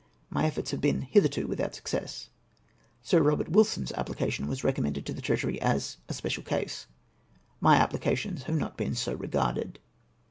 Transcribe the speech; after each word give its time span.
My 0.31 0.45
efforts 0.47 0.71
have 0.71 0.81
been 0.81 1.01
hitherto 1.03 1.45
without 1.45 1.75
success. 1.75 2.31
Sir 3.03 3.21
Eobert 3.21 3.49
Wilson's 3.49 3.91
application 3.91 4.47
was 4.47 4.63
recommended 4.63 5.05
to 5.05 5.13
the 5.13 5.21
Treasury 5.21 5.61
as 5.61 5.97
a" 6.09 6.13
special 6.15 6.41
case.'' 6.41 6.87
My 7.59 7.77
apphcations 7.77 8.41
have 8.45 8.57
not 8.57 8.77
been 8.77 8.95
so 8.95 9.13
regarded. 9.13 9.77